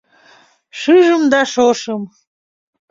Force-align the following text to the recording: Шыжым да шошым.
Шыжым 0.79 1.23
да 1.31 1.41
шошым. 1.53 2.01